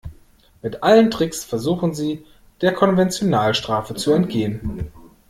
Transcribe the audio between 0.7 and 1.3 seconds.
allen